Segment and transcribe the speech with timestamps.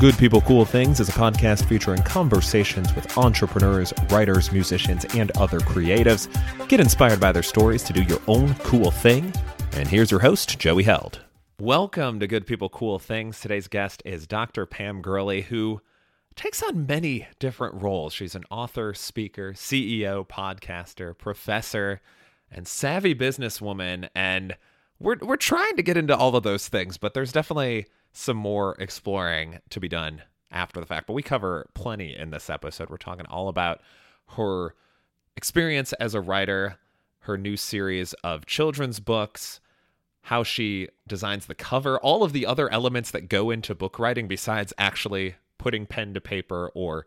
[0.00, 5.58] Good People Cool Things is a podcast featuring conversations with entrepreneurs, writers, musicians, and other
[5.58, 6.28] creatives.
[6.68, 9.32] Get inspired by their stories to do your own cool thing.
[9.72, 11.24] And here's your host, Joey Held.
[11.58, 13.40] Welcome to Good People Cool Things.
[13.40, 14.66] Today's guest is Dr.
[14.66, 15.80] Pam Gurley, who
[16.36, 18.12] takes on many different roles.
[18.12, 22.00] She's an author, speaker, CEO, podcaster, professor,
[22.52, 24.10] and savvy businesswoman.
[24.14, 24.56] And
[25.00, 28.76] we're, we're trying to get into all of those things, but there's definitely some more
[28.78, 31.06] exploring to be done after the fact.
[31.06, 32.90] But we cover plenty in this episode.
[32.90, 33.80] We're talking all about
[34.36, 34.74] her
[35.36, 36.76] experience as a writer,
[37.20, 39.60] her new series of children's books,
[40.22, 44.26] how she designs the cover, all of the other elements that go into book writing
[44.26, 47.06] besides actually putting pen to paper or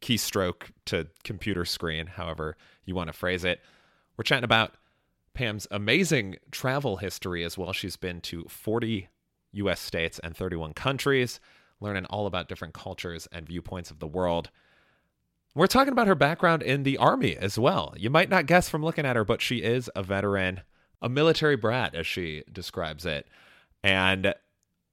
[0.00, 3.60] keystroke to computer screen, however you want to phrase it.
[4.16, 4.74] We're chatting about
[5.38, 7.72] Pam's amazing travel history as well.
[7.72, 9.08] She's been to 40
[9.52, 11.38] US states and 31 countries,
[11.80, 14.50] learning all about different cultures and viewpoints of the world.
[15.54, 17.94] We're talking about her background in the Army as well.
[17.96, 20.62] You might not guess from looking at her, but she is a veteran,
[21.00, 23.28] a military brat, as she describes it.
[23.84, 24.34] And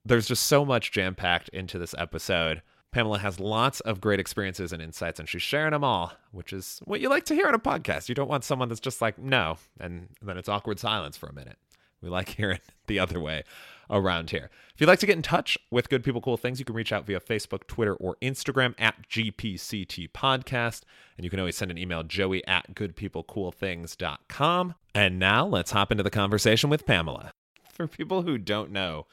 [0.06, 2.62] there's just so much jam packed into this episode.
[2.96, 6.80] Pamela has lots of great experiences and insights, and she's sharing them all, which is
[6.86, 8.08] what you like to hear on a podcast.
[8.08, 11.34] You don't want someone that's just like, no, and then it's awkward silence for a
[11.34, 11.58] minute.
[12.02, 13.44] We like hearing the other way
[13.90, 14.50] around here.
[14.74, 16.94] If you'd like to get in touch with Good People Cool Things, you can reach
[16.94, 20.84] out via Facebook, Twitter, or Instagram at GPCT Podcast.
[21.18, 24.76] And you can always send an email, joey at goodpeoplecoolthings.com.
[24.94, 27.34] And now let's hop into the conversation with Pamela.
[27.74, 29.06] For people who don't know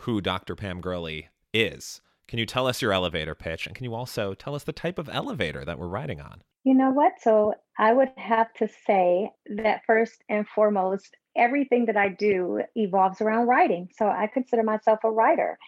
[0.00, 0.54] who Dr.
[0.54, 3.66] Pam Gurley is, can you tell us your elevator pitch?
[3.66, 6.42] And can you also tell us the type of elevator that we're riding on?
[6.62, 7.14] You know what?
[7.20, 13.20] So I would have to say that first and foremost, everything that I do evolves
[13.20, 13.88] around writing.
[13.98, 15.58] So I consider myself a writer.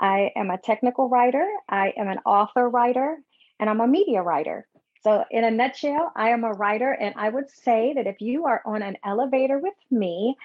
[0.00, 3.18] I am a technical writer, I am an author writer,
[3.60, 4.66] and I'm a media writer.
[5.02, 8.46] So, in a nutshell, I am a writer, and I would say that if you
[8.46, 10.36] are on an elevator with me,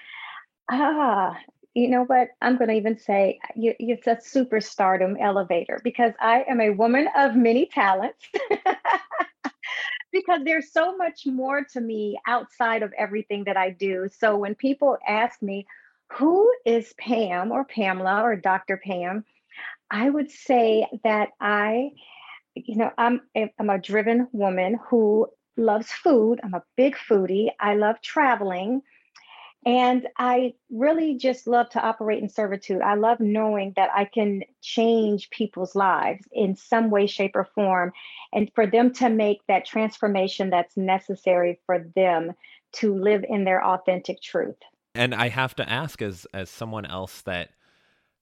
[0.70, 1.36] ah,
[1.74, 2.28] you know what?
[2.40, 7.08] I'm going to even say you, it's a superstardom elevator because I am a woman
[7.16, 8.24] of many talents.
[10.12, 14.08] because there's so much more to me outside of everything that I do.
[14.18, 15.66] So when people ask me,
[16.12, 18.76] who is Pam or Pamela or Dr.
[18.76, 19.24] Pam?
[19.90, 21.90] I would say that I,
[22.54, 23.20] you know, I'm
[23.58, 26.40] I'm a driven woman who loves food.
[26.44, 27.48] I'm a big foodie.
[27.60, 28.82] I love traveling.
[29.66, 32.82] And I really just love to operate in servitude.
[32.82, 37.92] I love knowing that I can change people's lives in some way, shape, or form,
[38.32, 42.32] and for them to make that transformation that's necessary for them
[42.72, 44.56] to live in their authentic truth.
[44.94, 47.50] And I have to ask, as as someone else that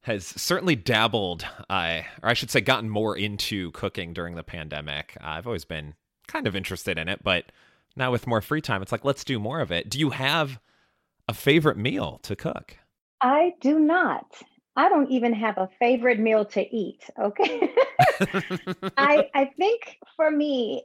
[0.02, 5.16] has certainly dabbled, uh, or I should say, gotten more into cooking during the pandemic.
[5.20, 5.94] I've always been
[6.26, 7.46] kind of interested in it, but
[7.96, 9.88] now with more free time, it's like let's do more of it.
[9.90, 10.58] Do you have
[11.28, 12.76] a favorite meal to cook?
[13.20, 14.26] I do not.
[14.74, 17.08] I don't even have a favorite meal to eat.
[17.18, 17.70] Okay.
[18.96, 20.84] I I think for me,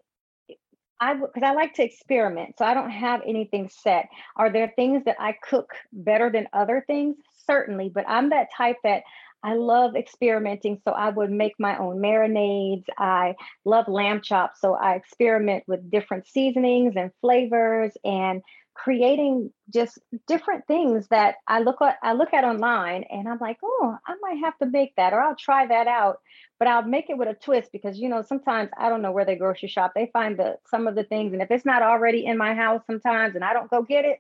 [1.00, 4.10] I because I like to experiment, so I don't have anything set.
[4.36, 7.16] Are there things that I cook better than other things?
[7.46, 9.04] Certainly, but I'm that type that
[9.44, 10.82] I love experimenting.
[10.84, 12.86] So I would make my own marinades.
[12.98, 18.42] I love lamb chops, so I experiment with different seasonings and flavors and
[18.78, 23.58] creating just different things that I look at I look at online and I'm like,
[23.64, 26.20] oh, I might have to make that or I'll try that out.
[26.60, 29.26] But I'll make it with a twist because you know, sometimes I don't know where
[29.26, 29.94] they grocery shop.
[29.96, 32.82] They find the some of the things, and if it's not already in my house
[32.86, 34.20] sometimes and I don't go get it,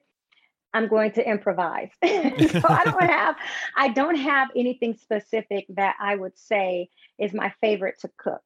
[0.73, 1.91] I'm going to improvise.
[2.03, 3.35] so I don't have
[3.75, 8.43] I don't have anything specific that I would say is my favorite to cook.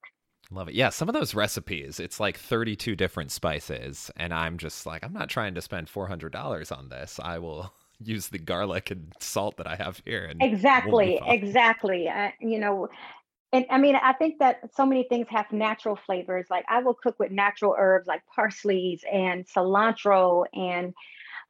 [0.51, 0.75] Love it.
[0.75, 4.11] Yeah, some of those recipes, it's like 32 different spices.
[4.17, 7.19] And I'm just like, I'm not trying to spend $400 on this.
[7.23, 7.73] I will
[8.03, 10.25] use the garlic and salt that I have here.
[10.25, 12.09] And exactly, we'll exactly.
[12.09, 12.89] Uh, you know,
[13.53, 16.47] and I mean, I think that so many things have natural flavors.
[16.49, 20.93] Like I will cook with natural herbs like parsleys and cilantro and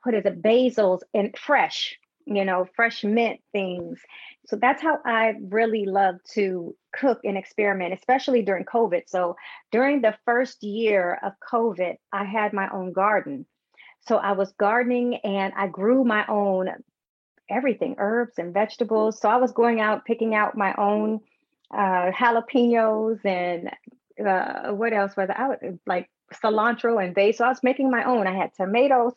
[0.04, 4.00] what is it, basils and fresh, you know, fresh mint things.
[4.48, 9.04] So that's how I really love to cook and experiment, especially during COVID.
[9.08, 9.36] So
[9.72, 13.46] during the first year of COVID, I had my own garden.
[14.08, 16.70] So I was gardening and I grew my own
[17.50, 19.20] everything, herbs and vegetables.
[19.20, 21.20] So I was going out picking out my own
[21.74, 23.70] uh, jalapenos and
[24.26, 27.38] uh, what else was I like cilantro and basil.
[27.40, 28.28] So I was making my own.
[28.28, 29.14] I had tomatoes,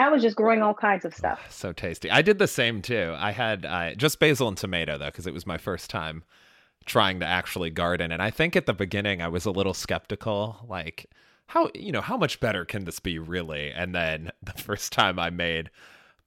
[0.00, 1.40] I was just growing all kinds of stuff.
[1.50, 2.10] So tasty.
[2.10, 3.14] I did the same too.
[3.18, 6.24] I had uh, just basil and tomato though, because it was my first time
[6.86, 8.10] trying to actually garden.
[8.10, 11.06] And I think at the beginning I was a little skeptical, like
[11.48, 13.70] how you know how much better can this be really?
[13.70, 15.70] And then the first time I made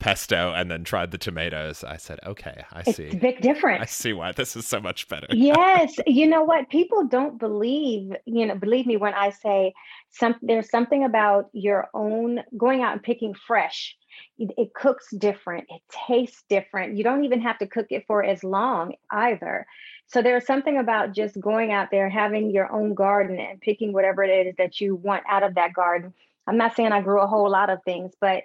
[0.04, 3.04] pesto and then tried the tomatoes, I said, okay, I it's see.
[3.06, 3.82] It's a big difference.
[3.82, 5.28] I see why this is so much better.
[5.32, 5.96] yes.
[6.06, 6.70] You know what?
[6.70, 9.74] People don't believe, you know, believe me when I say
[10.12, 13.96] some there's something about your own going out and picking fresh.
[14.38, 15.66] It, it cooks different.
[15.70, 16.98] It tastes different.
[16.98, 19.66] You don't even have to cook it for as long either.
[20.08, 24.24] So there's something about just going out there, having your own garden and picking whatever
[24.24, 26.14] it is that you want out of that garden.
[26.46, 28.44] I'm not saying I grew a whole lot of things, but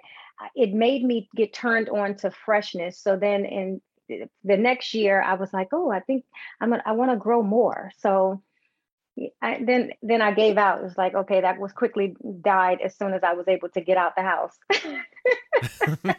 [0.55, 2.99] it made me get turned on to freshness.
[2.99, 6.25] So then in the next year, I was like, oh, I think
[6.59, 7.91] I'm gonna, I want to grow more.
[7.99, 8.41] So
[9.41, 10.79] I, then then I gave out.
[10.79, 13.81] It was like, okay, that was quickly died as soon as I was able to
[13.81, 14.57] get out the house.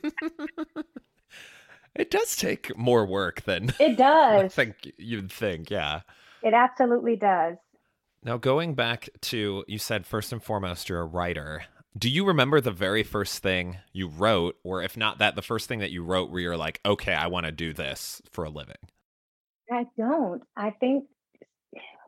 [1.95, 4.45] it does take more work than it does.
[4.45, 6.01] I think you'd think, yeah.
[6.43, 7.57] It absolutely does.
[8.23, 11.65] Now, going back to you said first and foremost, you're a writer.
[11.99, 15.69] Do you remember the very first thing you wrote, or if not that, the first
[15.69, 18.51] thing that you wrote where you're like, okay, I want to do this for a
[18.51, 18.77] living?
[19.71, 20.43] I don't.
[20.57, 21.05] I think,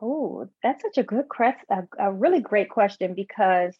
[0.01, 3.75] oh, that's such a good question, a, a really great question because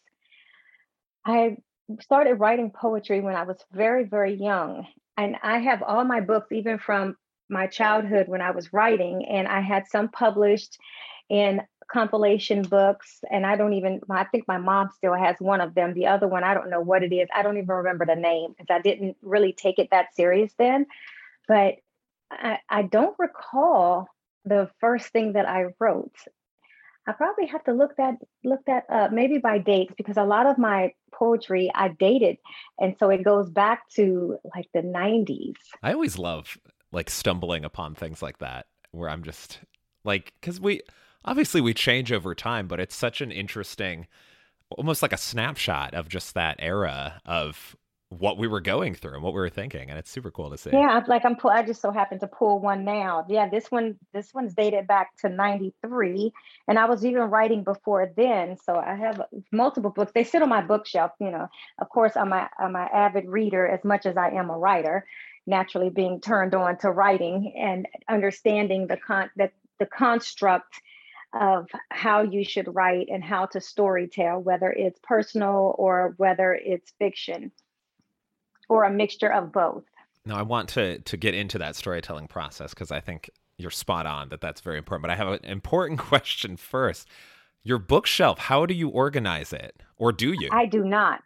[1.24, 1.56] I
[2.00, 4.86] started writing poetry when I was very, very young.
[5.16, 7.16] And I have all my books, even from
[7.48, 10.78] my childhood when I was writing, and I had some published
[11.30, 15.74] in compilation books and i don't even i think my mom still has one of
[15.74, 15.94] them.
[15.94, 17.28] The other one i don't know what it is.
[17.34, 20.86] I don't even remember the name because i didn't really take it that serious then.
[21.46, 21.76] But
[22.30, 24.08] I, I don't recall
[24.44, 26.16] the first thing that i wrote.
[27.06, 30.46] I probably have to look that look that up maybe by dates because a lot
[30.46, 32.38] of my poetry i dated
[32.80, 36.58] and so it goes back to like the 90s i always love
[36.90, 39.60] like stumbling upon things like that where i'm just
[40.04, 40.80] like because we
[41.24, 44.06] obviously we change over time, but it's such an interesting,
[44.70, 47.76] almost like a snapshot of just that era of
[48.18, 50.58] what we were going through and what we were thinking, and it's super cool to
[50.58, 50.70] see.
[50.72, 51.36] Yeah, like I'm.
[51.44, 53.24] I just so happened to pull one now.
[53.28, 53.96] Yeah, this one.
[54.12, 56.32] This one's dated back to '93,
[56.68, 58.56] and I was even writing before then.
[58.56, 59.22] So I have
[59.52, 60.12] multiple books.
[60.14, 61.12] They sit on my bookshelf.
[61.20, 61.48] You know,
[61.78, 65.06] of course, I'm a I'm an avid reader as much as I am a writer.
[65.46, 70.80] Naturally, being turned on to writing and understanding the con that the construct
[71.34, 76.92] of how you should write and how to storytell, whether it's personal or whether it's
[76.98, 77.50] fiction
[78.68, 79.84] or a mixture of both.
[80.26, 84.06] Now, I want to to get into that storytelling process because I think you're spot
[84.06, 85.02] on that that's very important.
[85.02, 87.08] But I have an important question first.
[87.62, 90.48] Your bookshelf, how do you organize it, or do you?
[90.52, 91.22] I do not.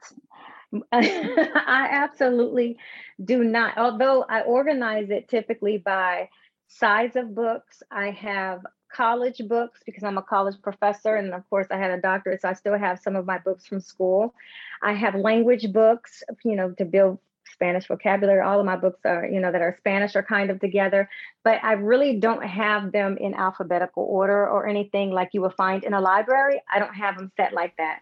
[0.93, 2.78] I absolutely
[3.25, 3.76] do not.
[3.76, 6.28] Although I organize it typically by
[6.69, 8.61] size of books, I have
[8.93, 11.17] college books because I'm a college professor.
[11.17, 13.67] And of course, I had a doctorate, so I still have some of my books
[13.67, 14.35] from school.
[14.82, 17.19] I have language books, you know, to build
[17.52, 18.40] Spanish vocabulary.
[18.40, 21.08] All of my books are, you know, that are Spanish are kind of together,
[21.44, 25.85] but I really don't have them in alphabetical order or anything like you will find
[25.85, 26.61] in a library.
[26.73, 28.00] I don't have them set like that.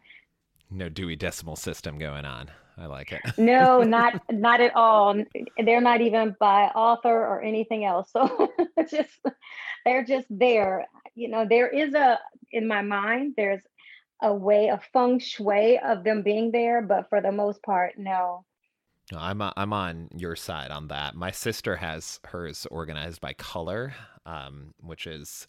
[0.71, 2.51] No Dewey Decimal System going on.
[2.79, 3.23] I like it.
[3.39, 5.15] no, not not at all.
[5.65, 8.11] They're not even by author or anything else.
[8.17, 8.53] So
[8.91, 9.21] just
[9.87, 10.87] they're just there.
[11.15, 12.19] You know, there is a
[12.51, 13.63] in my mind, there's
[14.23, 18.45] a way, a feng shui of them being there, but for the most part, no.
[19.13, 21.15] No, I'm I'm on your side on that.
[21.15, 23.95] My sister has hers organized by color,
[24.27, 25.47] um, which is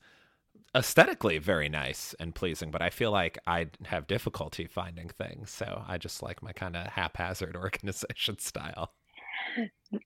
[0.76, 5.50] aesthetically very nice and pleasing, but I feel like I have difficulty finding things.
[5.50, 8.92] So I just like my kind of haphazard organization style.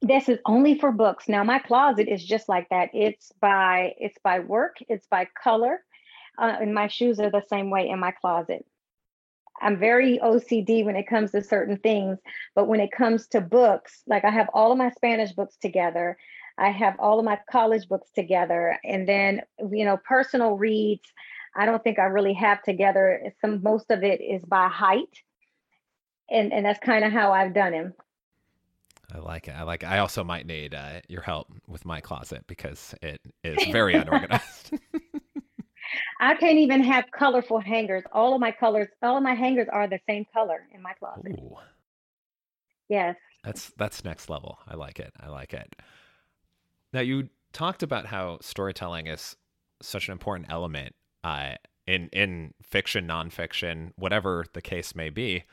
[0.01, 1.27] This is only for books.
[1.27, 2.89] Now my closet is just like that.
[2.93, 4.77] It's by it's by work.
[4.89, 5.79] It's by color,
[6.37, 8.65] uh, and my shoes are the same way in my closet.
[9.61, 12.17] I'm very OCD when it comes to certain things,
[12.55, 16.17] but when it comes to books, like I have all of my Spanish books together.
[16.57, 18.77] I have all of my college books together.
[18.83, 19.41] And then,
[19.71, 21.03] you know, personal reads,
[21.55, 23.33] I don't think I really have together.
[23.41, 25.23] Some most of it is by height.
[26.29, 27.93] And and that's kind of how I've done him.
[29.13, 29.51] I like it.
[29.51, 29.87] I like it.
[29.87, 34.71] I also might need uh, your help with my closet because it is very unorganized.
[36.21, 38.03] I can't even have colorful hangers.
[38.13, 41.33] All of my colors, all of my hangers are the same color in my closet.
[41.39, 41.57] Ooh.
[42.87, 43.15] Yes.
[43.43, 44.59] That's that's next level.
[44.67, 45.11] I like it.
[45.19, 45.75] I like it.
[46.93, 49.35] Now, you talked about how storytelling is
[49.81, 51.53] such an important element uh,
[51.87, 55.43] in in fiction, nonfiction, whatever the case may be.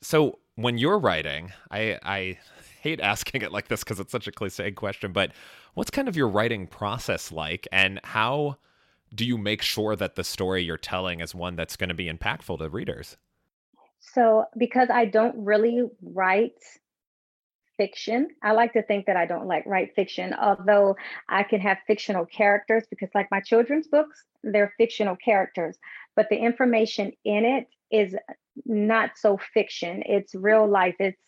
[0.00, 2.38] So, when you're writing, I I
[2.80, 5.32] hate asking it like this because it's such a cliche question, but
[5.74, 8.56] what's kind of your writing process like and how
[9.14, 12.10] do you make sure that the story you're telling is one that's going to be
[12.10, 13.16] impactful to readers?
[14.00, 16.58] So, because I don't really write
[17.76, 20.96] fiction, I like to think that I don't like write fiction, although
[21.28, 25.78] I can have fictional characters because, like my children's books, they're fictional characters,
[26.16, 28.14] but the information in it is
[28.66, 30.02] not so fiction.
[30.06, 30.96] It's real life.
[30.98, 31.20] It's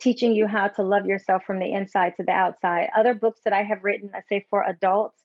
[0.00, 2.88] teaching you how to love yourself from the inside to the outside.
[2.96, 5.22] Other books that I have written, I say for adults,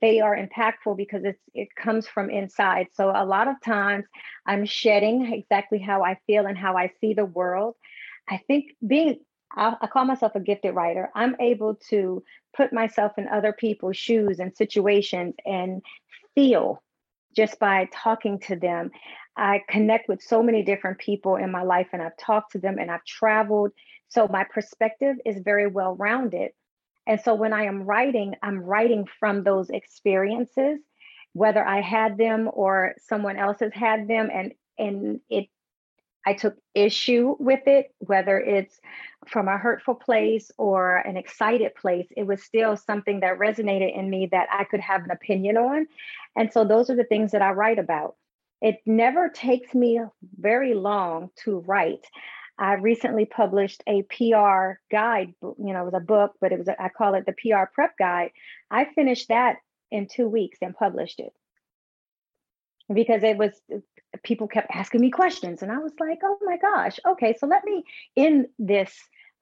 [0.00, 2.88] they are impactful because it's it comes from inside.
[2.94, 4.04] So a lot of times
[4.46, 7.74] I'm shedding exactly how I feel and how I see the world.
[8.28, 9.18] I think being
[9.56, 11.10] I, I call myself a gifted writer.
[11.14, 12.22] I'm able to
[12.56, 15.82] put myself in other people's shoes and situations and
[16.34, 16.82] feel
[17.36, 18.90] just by talking to them.
[19.38, 22.78] I connect with so many different people in my life and I've talked to them
[22.78, 23.70] and I've traveled.
[24.08, 26.50] So my perspective is very well rounded.
[27.06, 30.80] And so when I am writing, I'm writing from those experiences,
[31.32, 35.48] whether I had them or someone else has had them, and and it
[36.26, 38.78] I took issue with it, whether it's
[39.26, 44.10] from a hurtful place or an excited place, it was still something that resonated in
[44.10, 45.86] me that I could have an opinion on.
[46.36, 48.16] And so those are the things that I write about.
[48.60, 50.00] It never takes me
[50.38, 52.04] very long to write.
[52.58, 56.66] I recently published a PR guide, you know, it was a book, but it was,
[56.66, 58.32] a, I call it the PR prep guide.
[58.70, 59.58] I finished that
[59.90, 61.32] in two weeks and published it
[62.92, 63.78] because it was, uh,
[64.24, 65.62] people kept asking me questions.
[65.62, 67.84] And I was like, oh my gosh, okay, so let me
[68.16, 68.92] end this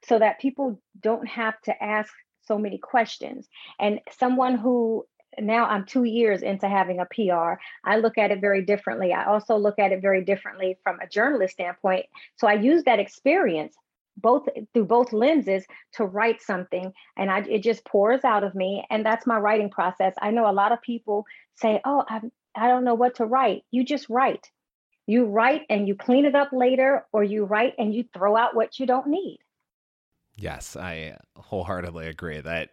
[0.04, 3.48] so that people don't have to ask so many questions.
[3.80, 5.06] And someone who
[5.38, 7.60] now I'm two years into having a PR.
[7.84, 9.12] I look at it very differently.
[9.12, 12.06] I also look at it very differently from a journalist standpoint.
[12.36, 13.76] So I use that experience
[14.16, 18.84] both through both lenses to write something and I, it just pours out of me
[18.90, 22.20] and that's my writing process i know a lot of people say oh i
[22.54, 24.50] i don't know what to write you just write
[25.06, 28.56] you write and you clean it up later or you write and you throw out
[28.56, 29.38] what you don't need
[30.34, 32.70] yes i wholeheartedly agree that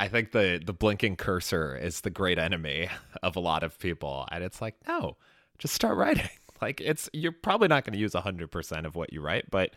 [0.00, 2.88] I think the the blinking cursor is the great enemy
[3.22, 5.16] of a lot of people, and it's like, no,
[5.58, 6.28] just start writing.
[6.60, 9.74] Like it's you're probably not going to use hundred percent of what you write, but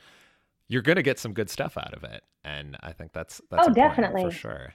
[0.67, 3.67] you're going to get some good stuff out of it, and I think that's that's
[3.67, 4.73] oh definitely for sure.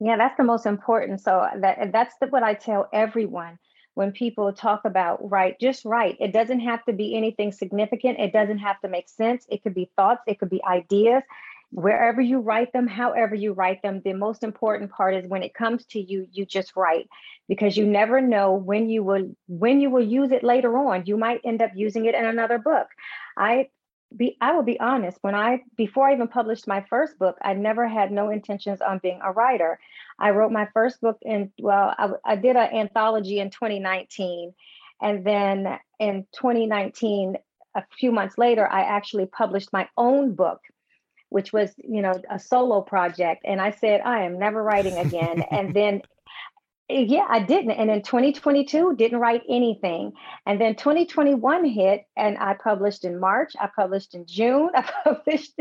[0.00, 1.20] Yeah, that's the most important.
[1.20, 3.60] So that that's the, what I tell everyone
[3.94, 5.60] when people talk about write.
[5.60, 6.16] Just write.
[6.18, 8.18] It doesn't have to be anything significant.
[8.18, 9.46] It doesn't have to make sense.
[9.48, 10.22] It could be thoughts.
[10.26, 11.22] It could be ideas
[11.70, 15.54] wherever you write them, however you write them, the most important part is when it
[15.54, 17.08] comes to you, you just write
[17.48, 21.04] because you never know when you will when you will use it later on.
[21.06, 22.88] You might end up using it in another book.
[23.36, 23.68] I
[24.16, 27.54] be I will be honest, when I before I even published my first book, I
[27.54, 29.78] never had no intentions on being a writer.
[30.18, 34.54] I wrote my first book in well, I, I did an anthology in 2019
[35.02, 37.36] and then in 2019
[37.74, 40.60] a few months later, I actually published my own book
[41.28, 43.42] which was, you know, a solo project.
[43.44, 45.42] And I said, I am never writing again.
[45.50, 46.02] and then
[46.88, 47.72] eh, yeah, I didn't.
[47.72, 50.12] And in 2022, didn't write anything.
[50.46, 53.52] And then 2021 hit, and I published in March.
[53.60, 54.70] I published in June.
[54.74, 55.58] I published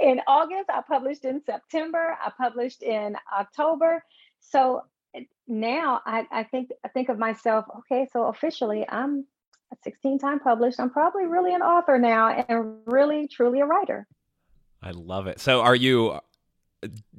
[0.00, 0.70] in August.
[0.70, 2.16] I published in September.
[2.24, 4.04] I published in October.
[4.40, 4.82] So
[5.14, 7.64] eh, now I, I think I think of myself.
[7.78, 9.26] Okay, so officially, I'm
[9.72, 10.78] a 16 time published.
[10.78, 14.06] I'm probably really an author now, and really truly a writer.
[14.82, 15.40] I love it.
[15.40, 16.20] So, are you?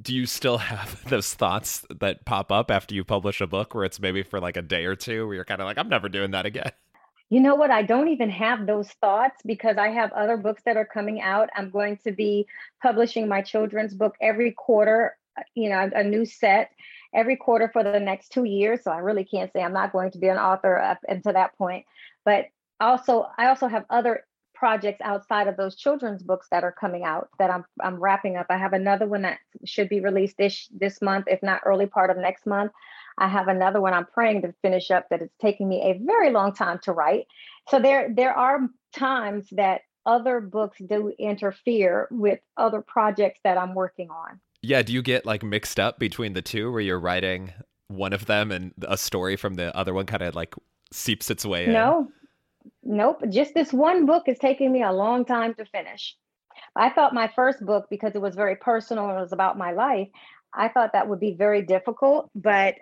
[0.02, 3.86] Do you still have those thoughts that pop up after you publish a book, where
[3.86, 6.10] it's maybe for like a day or two, where you're kind of like, "I'm never
[6.10, 6.72] doing that again."
[7.30, 7.72] You know what?
[7.72, 11.50] I don't even have those thoughts because I have other books that are coming out.
[11.56, 12.46] I'm going to be
[12.82, 15.18] publishing my children's book every quarter.
[15.36, 16.70] Uh, you know, a new set
[17.12, 18.84] every quarter for the next two years.
[18.84, 21.58] So I really can't say I'm not going to be an author up until that
[21.58, 21.86] point.
[22.26, 27.04] But also, I also have other projects outside of those children's books that are coming
[27.04, 28.48] out that I'm I'm wrapping up.
[28.50, 32.10] I have another one that should be released this this month, if not early part
[32.10, 32.72] of next month.
[33.18, 36.32] I have another one I'm praying to finish up that it's taking me a very
[36.32, 37.28] long time to write.
[37.70, 43.74] So there there are times that other books do interfere with other projects that I'm
[43.74, 44.40] working on.
[44.62, 47.54] Yeah, do you get like mixed up between the two where you're writing
[47.88, 50.56] one of them and a story from the other one kind of like
[50.92, 51.74] seeps its way in?
[51.74, 52.10] No,
[52.84, 56.16] Nope, just this one book is taking me a long time to finish.
[56.76, 59.72] I thought my first book, because it was very personal and it was about my
[59.72, 60.10] life,
[60.54, 62.76] I thought that would be very difficult, but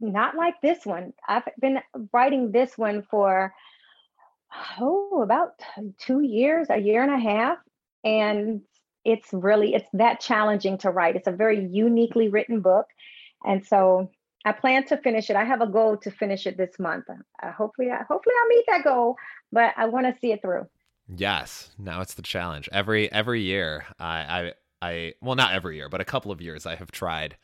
[0.00, 1.12] not like this one.
[1.26, 1.80] I've been
[2.12, 3.54] writing this one for
[4.80, 5.60] oh about
[5.98, 7.58] two years, a year and a half,
[8.04, 8.62] and
[9.04, 11.16] it's really it's that challenging to write.
[11.16, 12.86] It's a very uniquely written book,
[13.44, 14.10] and so
[14.44, 15.36] I plan to finish it.
[15.36, 17.06] I have a goal to finish it this month.
[17.08, 19.16] Uh, hopefully, I, hopefully I'll meet that goal,
[19.52, 20.66] but I want to see it through.
[21.08, 22.68] Yes, now it's the challenge.
[22.72, 26.66] Every every year, I, I I well not every year, but a couple of years
[26.66, 27.36] I have tried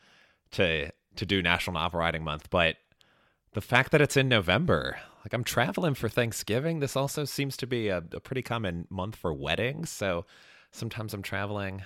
[0.51, 2.77] to to do National Novel Writing Month, but
[3.53, 7.67] the fact that it's in November, like I'm traveling for Thanksgiving, this also seems to
[7.67, 9.89] be a, a pretty common month for weddings.
[9.89, 10.25] So
[10.71, 11.83] sometimes I'm traveling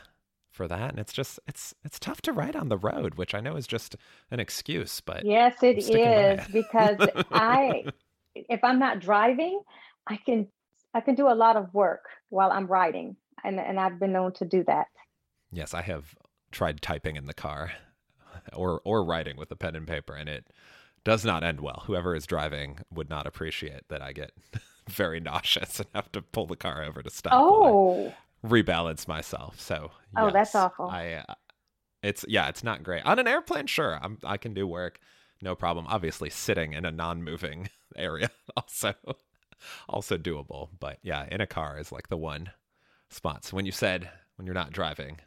[0.55, 3.41] for that and it's just it's it's tough to ride on the road which i
[3.41, 3.97] know is just
[4.31, 6.97] an excuse but yes it is because
[7.31, 7.83] i
[8.35, 9.61] if i'm not driving
[10.07, 10.47] i can
[10.93, 14.31] i can do a lot of work while i'm riding and and i've been known
[14.33, 14.87] to do that.
[15.51, 16.15] Yes i have
[16.51, 17.73] tried typing in the car
[18.53, 20.47] or or writing with a pen and paper and it
[21.03, 21.83] does not end well.
[21.85, 24.31] Whoever is driving would not appreciate that i get
[24.89, 29.59] very nauseous and have to pull the car over to stop oh rebalance myself.
[29.59, 30.87] So oh, that's awful.
[30.87, 31.33] I uh,
[32.03, 33.67] it's yeah, it's not great on an airplane.
[33.67, 34.99] Sure, I'm I can do work,
[35.41, 35.85] no problem.
[35.87, 38.93] Obviously, sitting in a non-moving area also
[39.89, 40.69] also doable.
[40.79, 42.51] But yeah, in a car is like the one
[43.09, 43.45] spot.
[43.45, 45.19] So when you said when you're not driving.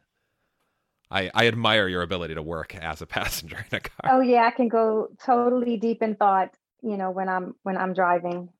[1.10, 4.10] I, I admire your ability to work as a passenger in a car.
[4.12, 7.94] Oh yeah, I can go totally deep in thought, you know, when I'm when I'm
[7.94, 8.50] driving.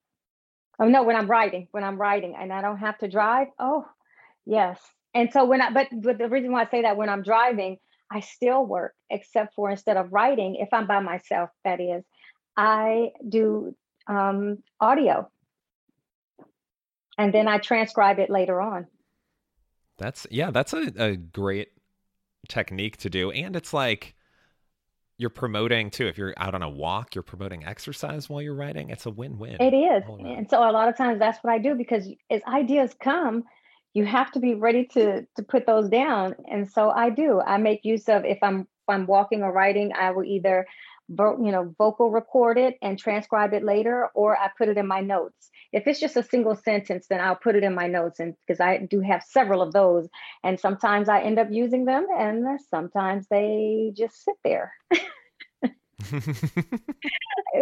[0.81, 3.49] Oh no, when I'm riding, when I'm riding and I don't have to drive.
[3.59, 3.87] Oh,
[4.49, 4.81] Yes.
[5.15, 7.77] And so when I, but, but the reason why I say that when I'm driving,
[8.11, 12.03] I still work, except for instead of writing, if I'm by myself, that is,
[12.57, 13.77] I do
[14.07, 15.31] um, audio.
[17.19, 18.87] And then I transcribe it later on.
[19.99, 21.69] That's, yeah, that's a, a great
[22.49, 23.31] technique to do.
[23.31, 24.15] And it's like,
[25.19, 26.07] you're promoting too.
[26.07, 28.91] If you're out on a walk, you're promoting exercise while you're writing.
[28.91, 29.57] It's a win-win.
[29.61, 32.95] It is, and so a lot of times that's what I do because as ideas
[33.03, 33.43] come,
[33.95, 36.35] you have to be ready to to put those down.
[36.51, 37.41] And so i do.
[37.41, 40.67] I make use of if i'm if i'm walking or writing i will either
[41.11, 45.01] you know vocal record it and transcribe it later or i put it in my
[45.01, 45.51] notes.
[45.73, 48.61] If it's just a single sentence then i'll put it in my notes and because
[48.61, 50.09] i do have several of those.
[50.45, 54.73] And sometimes i end up using them and sometimes they just sit there.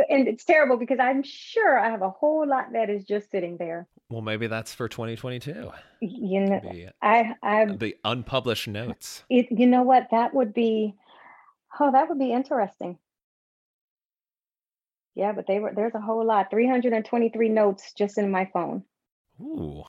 [0.09, 3.57] And it's terrible because I'm sure I have a whole lot that is just sitting
[3.57, 3.87] there.
[4.09, 5.71] Well, maybe that's for 2022.
[6.01, 9.25] You know, maybe uh, I, I the unpublished notes.
[9.29, 10.09] It, you know what?
[10.12, 10.95] That would be,
[11.81, 12.99] oh, that would be interesting.
[15.16, 18.85] Yeah, but they were there's a whole lot, 323 notes just in my phone.
[19.40, 19.83] Ooh.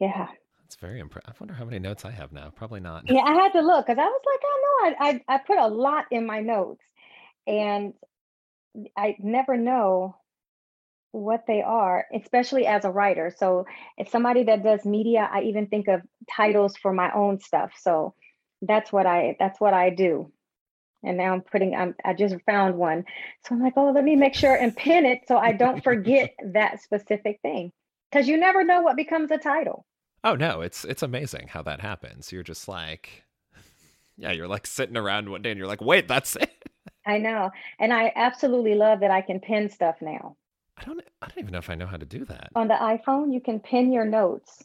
[0.00, 0.28] Yeah.
[0.62, 1.28] That's very impressive.
[1.28, 2.50] I wonder how many notes I have now.
[2.50, 3.08] Probably not.
[3.08, 5.58] Yeah, I had to look because I was like, oh no, I, I I put
[5.58, 6.84] a lot in my notes,
[7.46, 7.92] and
[8.96, 10.16] I never know
[11.12, 13.34] what they are, especially as a writer.
[13.36, 13.66] So,
[13.98, 17.72] if somebody that does media, I even think of titles for my own stuff.
[17.80, 18.14] So,
[18.62, 20.30] that's what I that's what I do.
[21.02, 23.04] And now I'm putting I'm, I just found one.
[23.44, 26.34] So I'm like, "Oh, let me make sure and pin it so I don't forget
[26.52, 27.72] that specific thing."
[28.12, 29.86] Cuz you never know what becomes a title.
[30.22, 32.32] Oh no, it's it's amazing how that happens.
[32.32, 33.24] You're just like
[34.18, 36.50] yeah, you're like sitting around one day and you're like, "Wait, that's it."
[37.06, 37.50] I know.
[37.78, 40.36] And I absolutely love that I can pin stuff now.
[40.80, 42.50] I don't I don't even know if I know how to do that.
[42.54, 44.64] On the iPhone, you can pin your notes.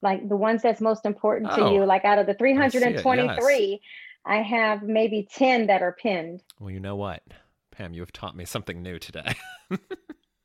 [0.00, 1.84] Like the ones that's most important to Oh, you.
[1.84, 3.80] Like out of the I 323, Yes.
[4.24, 6.42] I have maybe 10 that are pinned.
[6.60, 7.22] Well, you know what,
[7.70, 9.34] Pam, you have taught me something new today.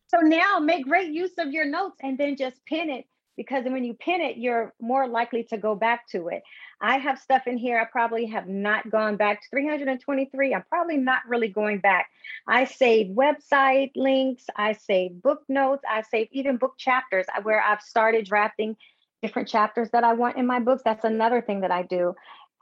[0.09, 3.83] So now make great use of your notes and then just pin it because when
[3.83, 6.43] you pin it, you're more likely to go back to it.
[6.79, 10.53] I have stuff in here I probably have not gone back to 323.
[10.53, 12.09] I'm probably not really going back.
[12.47, 17.61] I save website links, I save book notes, I save even book chapters uh, where
[17.61, 18.77] I've started drafting
[19.23, 20.83] different chapters that I want in my books.
[20.85, 22.13] That's another thing that I do.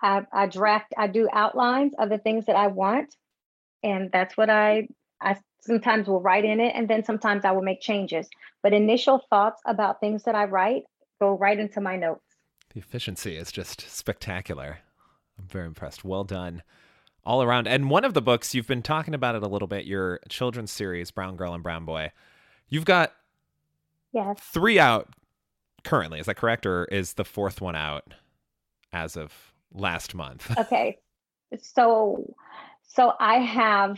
[0.01, 3.15] I, I draft, I do outlines of the things that I want.
[3.83, 4.87] And that's what I
[5.21, 8.29] I sometimes will write in it and then sometimes I will make changes.
[8.61, 10.83] But initial thoughts about things that I write
[11.19, 12.24] go right into my notes.
[12.75, 14.79] The efficiency is just spectacular.
[15.39, 16.03] I'm very impressed.
[16.03, 16.61] Well done
[17.23, 17.67] all around.
[17.67, 20.71] And one of the books you've been talking about it a little bit, your children's
[20.71, 22.11] series, Brown Girl and Brown Boy.
[22.69, 23.13] You've got
[24.11, 24.39] Yes.
[24.41, 25.09] three out
[25.83, 26.19] currently.
[26.19, 28.13] Is that correct, or is the fourth one out
[28.91, 29.33] as of
[29.73, 30.51] last month?
[30.59, 30.99] Okay.
[31.61, 32.33] So
[32.83, 33.97] so I have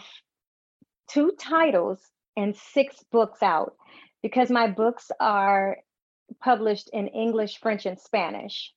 [1.07, 1.99] two titles
[2.35, 3.75] and six books out
[4.21, 5.77] because my books are
[6.39, 8.73] published in English, French, and Spanish.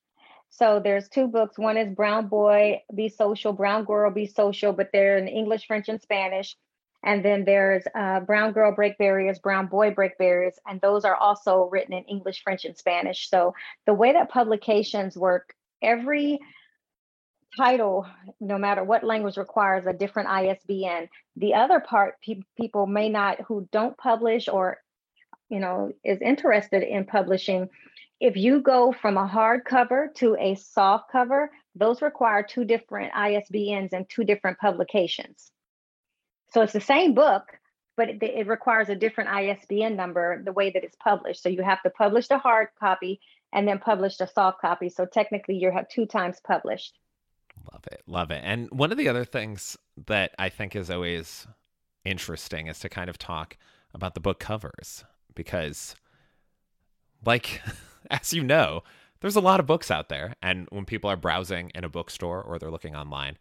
[0.51, 1.59] So there's two books.
[1.59, 5.89] One is Brown Boy Be Social, Brown Girl Be Social, but they're in English, French,
[5.89, 6.57] and Spanish.
[7.03, 11.15] And then there's uh, Brown Girl Break Barriers, Brown Boy Break Barriers, and those are
[11.15, 13.31] also written in English, French, and Spanish.
[13.31, 13.55] So
[13.87, 16.41] the way that publications work every
[17.57, 18.07] title,
[18.39, 21.09] no matter what language, requires a different ISBN.
[21.37, 24.79] The other part, pe- people may not who don't publish or
[25.51, 27.69] you know is interested in publishing.
[28.21, 33.93] If you go from a hardcover to a soft cover, those require two different ISBNs
[33.93, 35.51] and two different publications.
[36.53, 37.45] So it's the same book,
[37.97, 41.43] but it, it, requires a different ISBN number the way that it's published.
[41.43, 43.21] So you have to publish the hard copy
[43.53, 44.89] and then publish the soft copy.
[44.89, 46.99] So technically, you have two times published.
[47.73, 48.03] Love it.
[48.07, 48.43] Love it.
[48.45, 51.47] And one of the other things that I think is always
[52.05, 53.57] interesting is to kind of talk
[53.93, 55.05] about the book covers
[55.35, 55.95] because,
[57.25, 57.63] like,
[58.11, 58.83] as you know,
[59.21, 60.35] there's a lot of books out there.
[60.43, 63.39] And when people are browsing in a bookstore or they're looking online,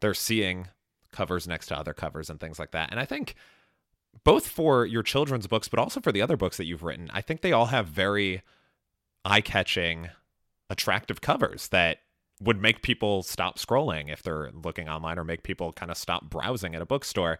[0.00, 0.68] they're seeing
[1.12, 2.90] covers next to other covers and things like that.
[2.90, 3.34] And I think
[4.24, 7.20] both for your children's books, but also for the other books that you've written, I
[7.20, 8.42] think they all have very
[9.24, 10.10] eye catching,
[10.70, 11.98] attractive covers that
[12.40, 16.28] would make people stop scrolling if they're looking online or make people kind of stop
[16.28, 17.38] browsing at a bookstore.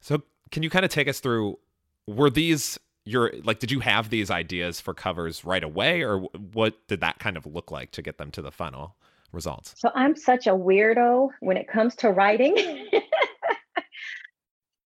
[0.00, 1.58] So, can you kind of take us through
[2.06, 6.18] were these your like did you have these ideas for covers right away or
[6.52, 8.96] what did that kind of look like to get them to the final
[9.32, 9.74] results?
[9.76, 12.56] So, I'm such a weirdo when it comes to writing.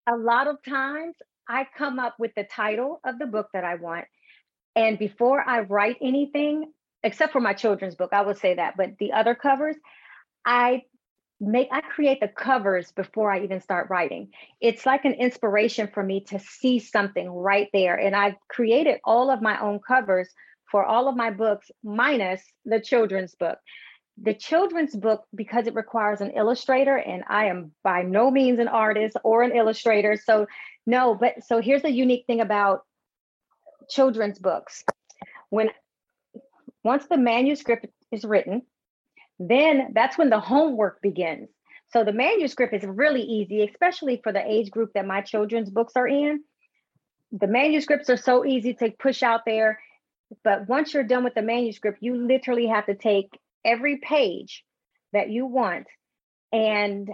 [0.08, 1.14] a lot of times
[1.48, 4.06] I come up with the title of the book that I want
[4.74, 8.92] and before I write anything, except for my children's book, I would say that, but
[8.98, 9.76] the other covers,
[10.44, 10.82] I
[11.42, 14.28] make I create the covers before I even start writing.
[14.60, 17.96] It's like an inspiration for me to see something right there.
[17.96, 20.28] And I've created all of my own covers
[20.70, 23.58] for all of my books, minus the children's book.
[24.22, 28.68] The children's book, because it requires an illustrator, and I am by no means an
[28.68, 30.16] artist or an illustrator.
[30.16, 30.46] So,
[30.86, 32.82] no, but so here's the unique thing about
[33.90, 34.84] children's books.
[35.50, 35.70] When
[36.84, 38.62] once the manuscript is written,
[39.50, 41.48] then that's when the homework begins.
[41.92, 45.92] So the manuscript is really easy, especially for the age group that my children's books
[45.96, 46.42] are in.
[47.32, 49.78] The manuscripts are so easy to push out there.
[50.42, 53.28] But once you're done with the manuscript, you literally have to take
[53.64, 54.64] every page
[55.12, 55.86] that you want
[56.50, 57.10] and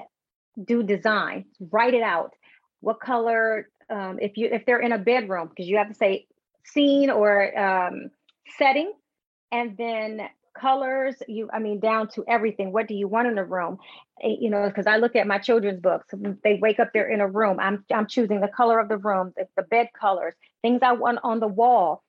[0.62, 2.34] do design, write it out.
[2.80, 6.26] What color, um, if you if they're in a bedroom, because you have to say
[6.64, 8.10] scene or um,
[8.58, 8.92] setting,
[9.50, 10.20] and then
[10.60, 13.78] colors you i mean down to everything what do you want in a room
[14.22, 16.06] eh, you know because i look at my children's books
[16.44, 19.32] they wake up they're in a room i'm i'm choosing the color of the room
[19.36, 22.02] the, the bed colors things i want on the wall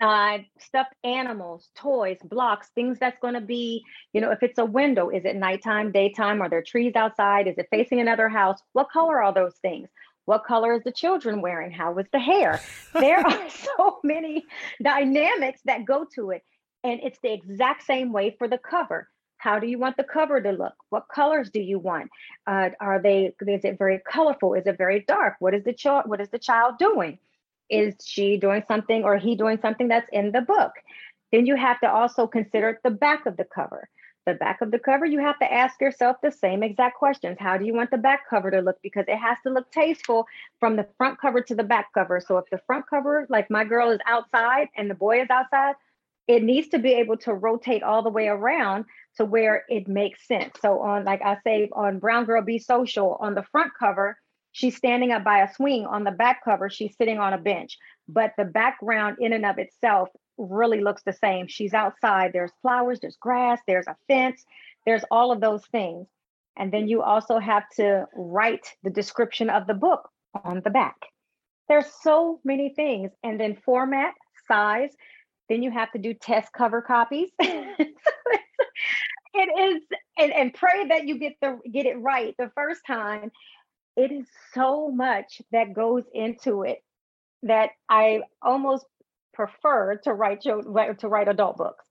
[0.00, 4.64] uh, stuffed animals, toys, blocks, things that's going to be, you know, if it's a
[4.64, 6.40] window, is it nighttime, daytime?
[6.40, 7.46] Are there trees outside?
[7.46, 8.58] Is it facing another house?
[8.72, 9.88] What color are those things?
[10.24, 11.70] What color is the children wearing?
[11.70, 12.60] How is the hair?
[12.94, 14.44] There are so many
[14.82, 16.42] dynamics that go to it.
[16.82, 19.08] And it's the exact same way for the cover.
[19.36, 20.74] How do you want the cover to look?
[20.90, 22.10] What colors do you want?
[22.46, 23.34] Uh, are they?
[23.46, 24.54] Is it very colorful?
[24.54, 25.36] Is it very dark?
[25.40, 26.04] What is the child?
[26.06, 27.18] What is the child doing?
[27.70, 30.72] Is she doing something or he doing something that's in the book?
[31.32, 33.88] Then you have to also consider the back of the cover
[34.26, 37.36] the back of the cover, you have to ask yourself the same exact questions.
[37.40, 38.76] How do you want the back cover to look?
[38.82, 40.26] Because it has to look tasteful
[40.58, 42.20] from the front cover to the back cover.
[42.20, 45.74] So if the front cover, like my girl is outside and the boy is outside,
[46.30, 48.84] it needs to be able to rotate all the way around
[49.16, 50.54] to where it makes sense.
[50.62, 54.16] So on, like I say, on Brown Girl Be Social, on the front cover,
[54.52, 55.86] she's standing up by a swing.
[55.86, 57.78] On the back cover, she's sitting on a bench.
[58.08, 61.48] But the background in and of itself really looks the same.
[61.48, 64.44] She's outside, there's flowers, there's grass, there's a fence,
[64.86, 66.06] there's all of those things.
[66.56, 70.08] And then you also have to write the description of the book
[70.44, 70.96] on the back.
[71.68, 73.10] There's so many things.
[73.24, 74.14] And then format,
[74.46, 74.90] size,
[75.50, 77.28] then you have to do test cover copies.
[77.40, 77.88] it
[79.34, 79.82] is
[80.16, 83.32] and, and pray that you get the get it right the first time.
[83.96, 86.82] It is so much that goes into it
[87.42, 88.86] that I almost
[89.34, 90.62] prefer to write to
[91.08, 91.84] write adult books.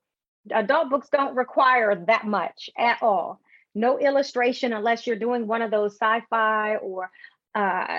[0.52, 3.42] Adult books don't require that much at all.
[3.76, 7.12] No illustration unless you're doing one of those sci-fi or
[7.54, 7.98] uh,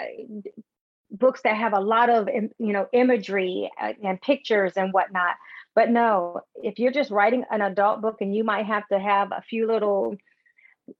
[1.10, 5.36] books that have a lot of you know imagery uh, and pictures and whatnot.
[5.74, 9.32] But no, if you're just writing an adult book and you might have to have
[9.32, 10.16] a few little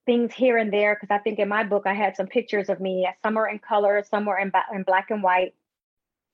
[0.05, 2.79] things here and there, because I think in my book I had some pictures of
[2.79, 3.07] me.
[3.21, 5.53] Some are in color, some were in, in black and white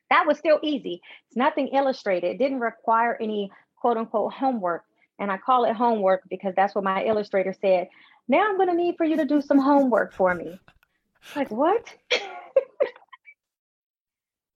[0.09, 1.01] that was still easy.
[1.27, 2.27] It's nothing illustrated.
[2.27, 4.83] It didn't require any quote unquote homework.
[5.19, 7.87] And I call it homework because that's what my illustrator said.
[8.27, 10.59] Now I'm going to need for you to do some homework for me.
[11.35, 11.93] Like, what?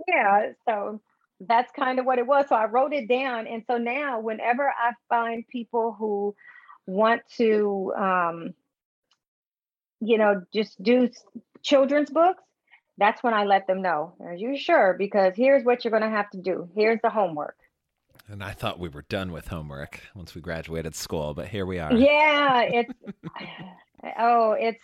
[0.07, 0.51] yeah.
[0.65, 1.01] So
[1.39, 2.45] that's kind of what it was.
[2.49, 3.47] So I wrote it down.
[3.47, 6.35] And so now, whenever I find people who
[6.85, 8.53] want to, um,
[9.99, 11.09] you know, just do
[11.63, 12.43] children's books,
[12.97, 14.13] that's when I let them know.
[14.19, 14.95] Are you sure?
[14.97, 16.69] Because here's what you're going to have to do.
[16.75, 17.55] Here's the homework.
[18.27, 21.79] And I thought we were done with homework once we graduated school, but here we
[21.79, 21.93] are.
[21.93, 22.93] Yeah, it's
[24.19, 24.83] oh, it's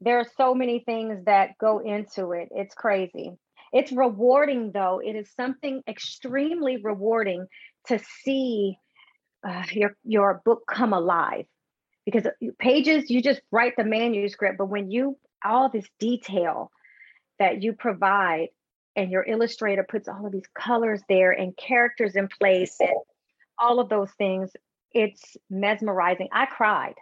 [0.00, 2.48] there are so many things that go into it.
[2.52, 3.38] It's crazy.
[3.72, 5.00] It's rewarding though.
[5.04, 7.46] It is something extremely rewarding
[7.88, 8.78] to see
[9.46, 11.46] uh, your your book come alive.
[12.04, 16.70] Because uh, pages you just write the manuscript but when you all this detail
[17.38, 18.48] that you provide
[18.94, 22.96] and your illustrator puts all of these colors there and characters in place and
[23.58, 24.50] all of those things
[24.92, 26.28] it's mesmerizing.
[26.32, 26.94] I cried.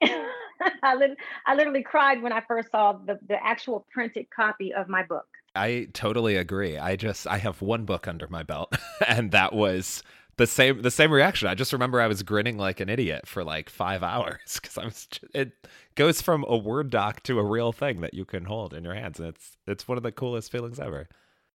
[0.02, 1.14] I,
[1.46, 5.26] I literally cried when i first saw the, the actual printed copy of my book
[5.54, 8.74] i totally agree i just i have one book under my belt
[9.06, 10.02] and that was
[10.38, 11.48] the same the same reaction.
[11.48, 14.84] I just remember I was grinning like an idiot for like five hours because I
[14.86, 15.06] was.
[15.34, 15.52] It
[15.96, 18.94] goes from a word doc to a real thing that you can hold in your
[18.94, 21.08] hands, and it's it's one of the coolest feelings ever.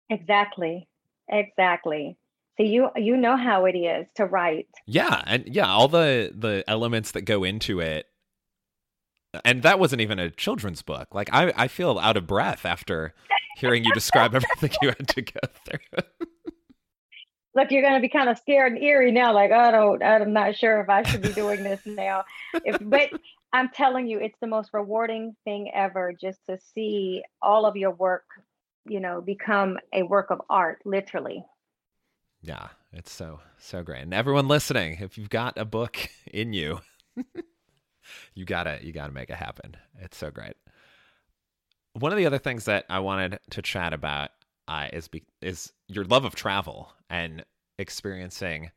[0.10, 0.90] Exactly,
[1.30, 2.18] exactly.
[2.58, 4.68] So you you know how it is to write.
[4.86, 8.08] Yeah, and yeah, all the the elements that go into it.
[9.46, 11.16] And that wasn't even a children's book.
[11.16, 13.14] Like I, I feel out of breath after
[13.58, 16.04] hearing you describe everything you had to go through
[17.56, 19.34] look, you're going to be kind of scared and eerie now.
[19.34, 22.24] Like, I don't, I'm not sure if I should be doing this now.
[22.66, 23.10] If, but
[23.54, 27.92] I'm telling you, it's the most rewarding thing ever just to see all of your
[27.92, 28.26] work,
[28.86, 31.44] you know, become a work of art, literally.
[32.42, 34.02] Yeah, it's so, so great.
[34.02, 36.80] And everyone listening, if you've got a book in you,
[38.34, 39.76] you gotta, you gotta make it happen.
[40.00, 40.56] It's so great.
[41.94, 44.30] One of the other things that I wanted to chat about
[44.68, 47.44] uh, is be- is your love of travel and
[47.78, 48.72] experiencing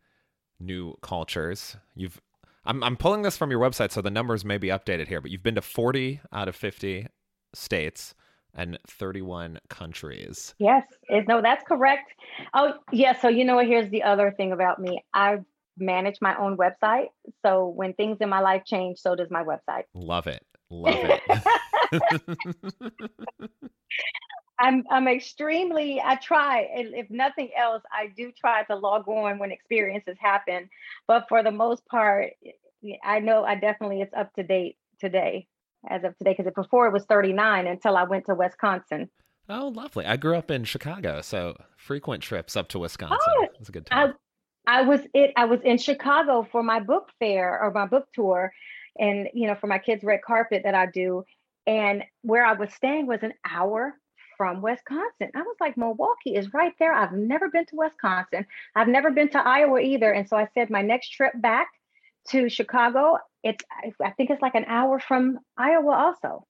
[0.59, 1.77] new cultures.
[1.95, 2.21] You've
[2.65, 5.31] I'm I'm pulling this from your website, so the numbers may be updated here, but
[5.31, 7.07] you've been to 40 out of 50
[7.55, 8.15] states
[8.55, 10.55] and 31 countries.
[10.59, 10.85] Yes,
[11.29, 12.13] no, that's correct.
[12.55, 13.19] Oh, yeah.
[13.21, 13.67] So you know what?
[13.67, 15.05] Here's the other thing about me.
[15.13, 15.39] I
[15.77, 17.09] manage my own website,
[17.45, 19.85] so when things in my life change, so does my website.
[19.93, 20.45] Love it.
[20.71, 21.21] Love it.
[24.59, 29.51] I'm I'm extremely I try if nothing else I do try to log on when
[29.51, 30.71] experiences happen
[31.09, 32.33] but for the most part
[33.03, 35.49] I know I definitely it's up to date today
[35.91, 39.11] as of today because before it was 39 until I went to Wisconsin.
[39.49, 40.07] Oh, lovely.
[40.07, 43.19] I grew up in Chicago, so frequent trips up to Wisconsin.
[43.21, 44.15] Oh, it was a good time.
[44.67, 48.07] I, I was it I was in Chicago for my book fair or my book
[48.15, 48.53] tour
[48.99, 51.25] and you know for my kids red carpet that I do
[51.67, 53.95] and where I was staying was an hour
[54.37, 55.31] from Wisconsin.
[55.35, 56.93] I was like, Milwaukee is right there.
[56.93, 58.47] I've never been to Wisconsin.
[58.75, 60.13] I've never been to Iowa either.
[60.13, 61.69] And so I said, my next trip back
[62.31, 63.65] to Chicago, it's
[64.03, 66.47] I think it's like an hour from Iowa also.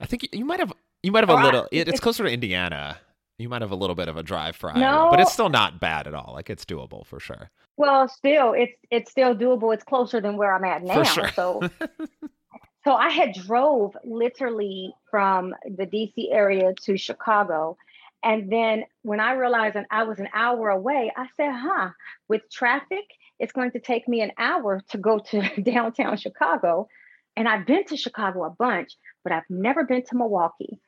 [0.00, 0.72] I think you might have
[1.02, 1.66] you might have a little.
[1.70, 2.98] It, it's closer to Indiana.
[3.38, 5.48] You might have a little bit of a drive for Iowa, no, but it's still
[5.48, 6.32] not bad at all.
[6.34, 7.50] Like it's doable for sure.
[7.76, 9.74] Well, still, it's it's still doable.
[9.74, 11.02] It's closer than where I'm at now.
[11.02, 11.28] Sure.
[11.30, 11.60] So
[12.84, 17.78] So I had drove literally from the DC area to Chicago.
[18.22, 21.90] And then when I realized that I was an hour away, I said, huh,
[22.28, 23.04] with traffic,
[23.38, 26.88] it's going to take me an hour to go to downtown Chicago.
[27.36, 28.92] And I've been to Chicago a bunch,
[29.22, 30.78] but I've never been to Milwaukee.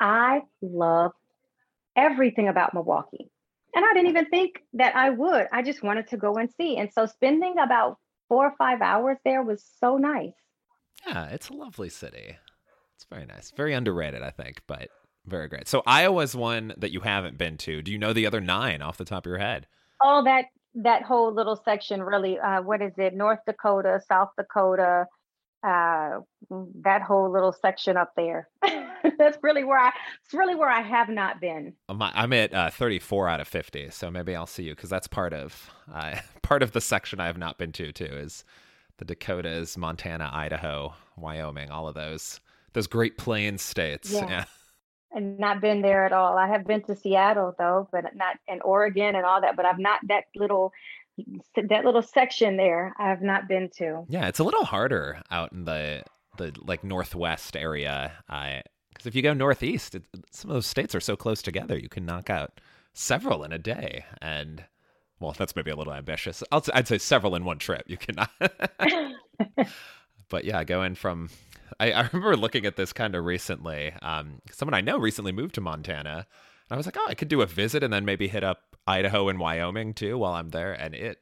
[0.00, 1.12] I love
[1.96, 3.30] everything about Milwaukee.
[3.74, 5.46] And I didn't even think that I would.
[5.52, 6.76] I just wanted to go and see.
[6.76, 10.32] And so spending about four or five hours there was so nice.
[11.06, 12.36] Yeah, it's a lovely city.
[12.94, 13.50] It's very nice.
[13.52, 14.88] Very underrated, I think, but
[15.26, 15.68] very great.
[15.68, 17.82] So Iowa's one that you haven't been to.
[17.82, 19.66] Do you know the other nine off the top of your head?
[20.02, 23.14] Oh, that that whole little section really uh, what is it?
[23.14, 25.06] North Dakota, South Dakota,
[25.62, 26.20] uh,
[26.82, 28.48] that whole little section up there.
[29.18, 29.92] That's really where I.
[30.24, 31.72] It's really where I have not been.
[31.88, 35.32] I'm at uh, 34 out of 50, so maybe I'll see you because that's part
[35.32, 38.04] of uh, part of the section I have not been to too.
[38.04, 38.44] Is
[38.98, 42.40] the Dakotas, Montana, Idaho, Wyoming, all of those
[42.74, 44.12] those Great Plains states.
[44.12, 44.28] Yeah.
[44.28, 44.44] yeah.
[45.10, 46.36] And not been there at all.
[46.36, 49.56] I have been to Seattle though, but not in Oregon and all that.
[49.56, 50.72] But I've not that little
[51.56, 52.94] that little section there.
[52.98, 54.04] I have not been to.
[54.08, 56.02] Yeah, it's a little harder out in the
[56.36, 58.12] the like northwest area.
[58.28, 61.78] I because if you go northeast, it, some of those states are so close together,
[61.78, 62.60] you can knock out
[62.94, 64.64] several in a day, and
[65.20, 66.42] well, that's maybe a little ambitious.
[66.52, 67.82] i would say several in one trip.
[67.86, 68.30] You cannot.
[70.28, 71.30] but yeah, going from,
[71.80, 73.92] I, I, remember looking at this kind of recently.
[74.02, 76.26] Um, someone I know recently moved to Montana,
[76.70, 78.76] and I was like, oh, I could do a visit and then maybe hit up
[78.86, 81.18] Idaho and Wyoming too while I'm there, and it,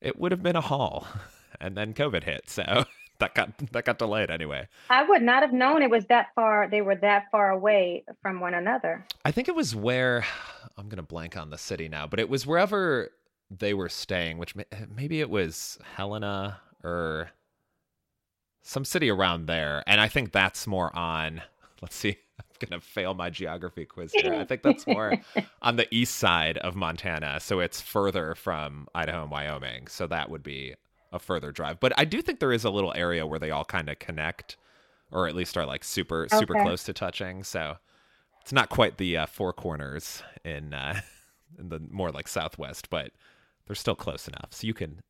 [0.00, 1.06] it would have been a haul.
[1.62, 2.50] and then COVID hit.
[2.50, 2.84] So
[3.18, 4.68] that got that got delayed anyway.
[4.90, 6.68] I would not have known it was that far.
[6.68, 9.06] They were that far away from one another.
[9.24, 10.24] I think it was where
[10.76, 13.10] I'm gonna blank on the city now, but it was wherever
[13.58, 14.54] they were staying, which
[14.94, 17.30] maybe it was Helena or
[18.62, 19.82] some city around there.
[19.86, 21.42] And I think that's more on.
[21.82, 22.16] Let's see.
[22.40, 24.34] I'm gonna fail my geography quiz here.
[24.34, 25.14] I think that's more
[25.60, 29.88] on the east side of Montana, so it's further from Idaho and Wyoming.
[29.88, 30.74] So that would be
[31.12, 31.80] a further drive.
[31.80, 34.56] But I do think there is a little area where they all kind of connect,
[35.10, 36.64] or at least are like super super okay.
[36.64, 37.42] close to touching.
[37.42, 37.78] So
[38.40, 41.00] it's not quite the uh, four corners in uh,
[41.58, 43.10] in the more like southwest, but
[43.66, 44.48] they're still close enough.
[44.50, 45.00] So you can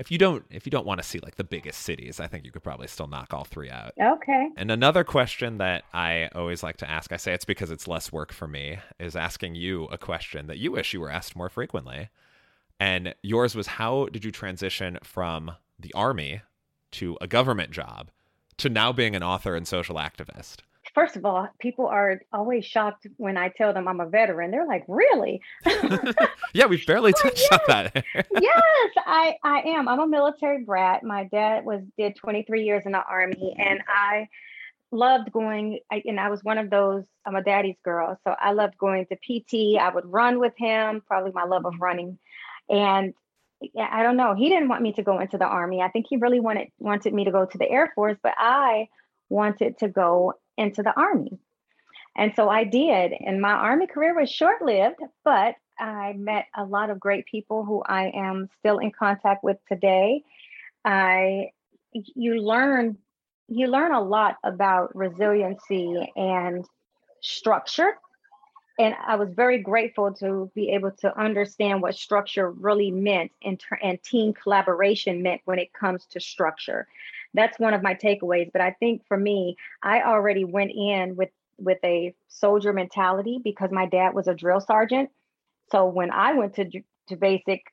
[0.00, 2.46] if you don't if you don't want to see like the biggest cities, I think
[2.46, 3.92] you could probably still knock all three out.
[4.00, 4.48] Okay.
[4.56, 8.10] And another question that I always like to ask, I say it's because it's less
[8.10, 11.50] work for me, is asking you a question that you wish you were asked more
[11.50, 12.08] frequently.
[12.80, 16.40] And yours was how did you transition from the army
[16.92, 18.10] to a government job
[18.56, 20.60] to now being an author and social activist?
[20.94, 24.50] First of all, people are always shocked when I tell them I'm a veteran.
[24.50, 25.40] They're like, "Really?"
[26.54, 27.52] yeah, we've barely oh, touched yes.
[27.52, 28.04] on that.
[28.40, 29.88] yes, I I am.
[29.88, 31.02] I'm a military brat.
[31.02, 34.28] My dad was did 23 years in the army, and I
[34.90, 35.80] loved going.
[35.90, 37.04] I, and I was one of those.
[37.24, 39.80] I'm a daddy's girl, so I loved going to PT.
[39.80, 41.02] I would run with him.
[41.06, 42.18] Probably my love of running
[42.70, 43.12] and
[43.74, 44.34] yeah, I don't know.
[44.34, 45.82] He didn't want me to go into the army.
[45.82, 48.88] I think he really wanted wanted me to go to the Air Force, but I
[49.28, 51.38] wanted to go into the army.
[52.16, 53.12] And so I did.
[53.18, 57.82] And my army career was short-lived, but I met a lot of great people who
[57.84, 60.22] I am still in contact with today.
[60.84, 61.52] I
[61.92, 62.96] you learn
[63.48, 66.64] you learn a lot about resiliency and
[67.20, 67.98] structure
[68.80, 73.60] and I was very grateful to be able to understand what structure really meant and,
[73.82, 76.88] and team collaboration meant when it comes to structure.
[77.34, 78.50] That's one of my takeaways.
[78.52, 83.70] But I think for me, I already went in with with a soldier mentality because
[83.70, 85.10] my dad was a drill sergeant.
[85.70, 86.68] So when I went to
[87.08, 87.64] to basic,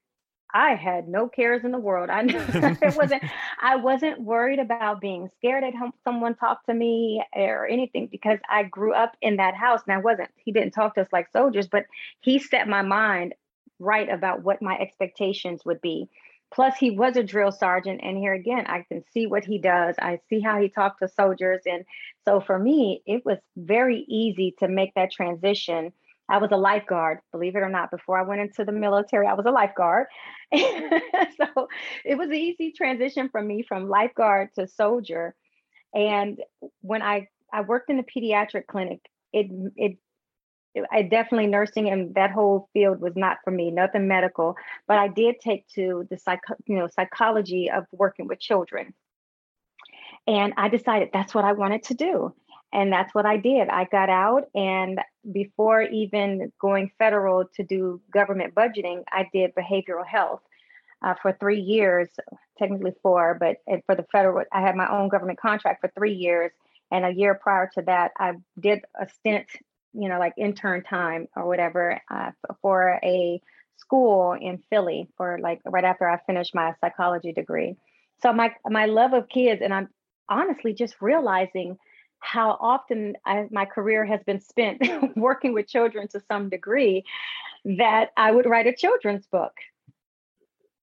[0.54, 2.10] I had no cares in the world.
[2.10, 3.24] I it wasn't
[3.62, 8.39] I wasn't worried about being scared at home someone talked to me or anything because
[8.50, 11.32] I grew up in that house and I wasn't he didn't talk to us like
[11.32, 11.86] soldiers, but
[12.22, 13.34] he set my mind
[13.80, 16.10] right about what my expectations would be.
[16.54, 19.96] Plus he was a drill sergeant and here again I can see what he does.
[20.00, 21.86] I see how he talked to soldiers and
[22.26, 25.92] so for me it was very easy to make that transition
[26.30, 27.92] I was a lifeguard, believe it or not.
[27.92, 30.08] Before I went into the military, I was a lifeguard.
[30.54, 31.68] so
[32.04, 35.36] it was an easy transition for me from lifeguard to soldier.
[35.94, 36.42] And
[36.82, 39.00] when I, I worked in the pediatric clinic,
[39.32, 39.98] it, it,
[40.92, 44.56] I definitely nursing and that whole field was not for me, nothing medical,
[44.88, 48.94] but I did take to the psych, you know, psychology of working with children.
[50.28, 52.34] And I decided that's what I wanted to do.
[52.74, 53.70] And that's what I did.
[53.70, 55.00] I got out, and
[55.32, 60.42] before even going federal to do government budgeting, I did behavioral health
[61.02, 62.10] uh, for three years,
[62.58, 66.52] technically four, but for the federal, I had my own government contract for three years.
[66.92, 69.48] And a year prior to that, I did a stint,
[69.98, 72.32] you know, like intern time or whatever uh,
[72.62, 73.42] for a
[73.78, 77.76] school in Philly for like right after I finished my psychology degree.
[78.22, 79.90] So my my love of kids, and I'm
[80.30, 81.78] honestly just realizing
[82.20, 84.82] how often I, my career has been spent
[85.16, 87.04] working with children to some degree
[87.66, 89.54] that I would write a children's book.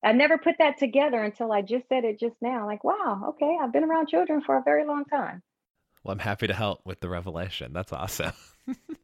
[0.05, 2.67] I never put that together until I just said it just now.
[2.67, 5.43] Like, wow, okay, I've been around children for a very long time.
[6.03, 7.73] Well, I'm happy to help with the revelation.
[7.73, 8.33] That's awesome.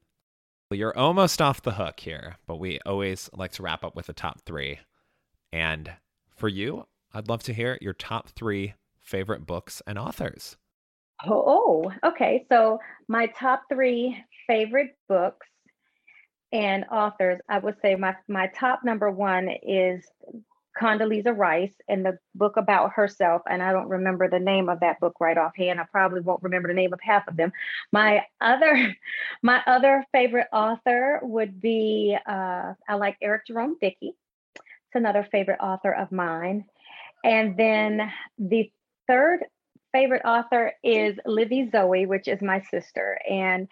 [0.72, 4.12] You're almost off the hook here, but we always like to wrap up with the
[4.12, 4.78] top three.
[5.52, 5.90] And
[6.37, 10.56] for you, I'd love to hear your top three favorite books and authors.
[11.26, 12.46] Oh, okay.
[12.48, 12.78] So
[13.09, 15.48] my top three favorite books
[16.52, 20.04] and authors, I would say my my top number one is
[20.78, 23.42] Condoleezza Rice and the book about herself.
[23.48, 25.81] And I don't remember the name of that book right offhand.
[25.81, 27.52] I probably won't remember the name of half of them.
[27.92, 28.96] My other
[29.42, 34.14] my other favorite author would be uh, I like Eric Jerome Dickey.
[34.54, 36.64] It's another favorite author of mine.
[37.25, 38.71] And then the
[39.06, 39.44] third
[39.92, 43.18] favorite author is Livy Zoe, which is my sister.
[43.29, 43.68] And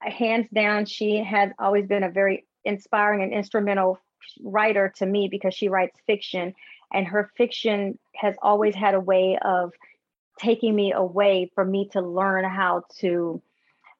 [0.00, 3.98] hands down, she has always been a very inspiring and instrumental
[4.42, 6.54] writer to me because she writes fiction.
[6.92, 9.72] And her fiction has always had a way of
[10.38, 13.42] taking me away for me to learn how to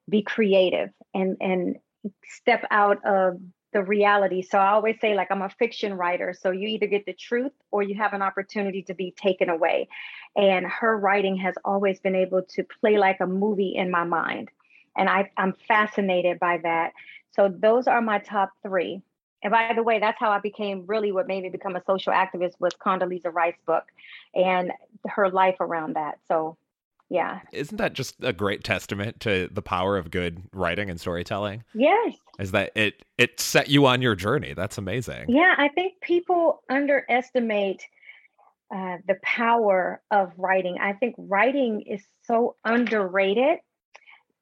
[0.09, 1.77] be creative and, and
[2.23, 3.39] step out of
[3.73, 4.41] the reality.
[4.41, 6.33] So I always say, like, I'm a fiction writer.
[6.39, 9.89] So you either get the truth or you have an opportunity to be taken away.
[10.35, 14.49] And her writing has always been able to play like a movie in my mind.
[14.95, 16.93] And I, I'm fascinated by that.
[17.35, 19.01] So those are my top three.
[19.43, 22.11] And by the way, that's how I became really what made me become a social
[22.11, 23.83] activist was Condoleezza Rice book
[24.33, 24.71] and
[25.05, 26.19] her life around that.
[26.27, 26.57] So
[27.09, 27.39] yeah.
[27.53, 31.63] Isn't that just a great testament to the power of good writing and storytelling?
[31.73, 32.15] Yes.
[32.39, 34.53] Is that it it set you on your journey.
[34.53, 35.25] That's amazing.
[35.29, 37.83] Yeah, I think people underestimate
[38.73, 40.77] uh, the power of writing.
[40.81, 43.59] I think writing is so underrated.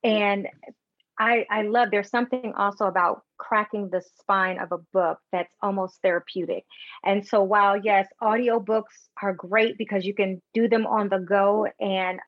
[0.04, 0.48] And
[1.18, 6.02] I, I love there's something also about cracking the spine of a book that's almost
[6.02, 6.66] therapeutic.
[7.04, 11.68] And so while yes, audiobooks are great because you can do them on the go
[11.80, 12.20] and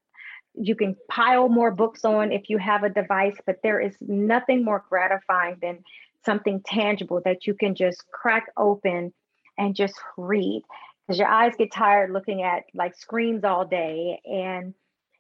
[0.54, 4.64] you can pile more books on if you have a device, but there is nothing
[4.64, 5.84] more gratifying than
[6.26, 9.14] something tangible that you can just crack open
[9.58, 10.62] and just read
[11.08, 14.74] because your eyes get tired looking at like screens all day and